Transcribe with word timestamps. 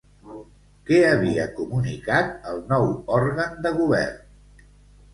Què 0.89 1.01
havia 1.09 1.45
comunicat 1.59 2.33
el 2.55 2.65
nou 2.75 2.89
òrgan 3.21 3.57
de 3.67 3.77
govern? 3.81 4.69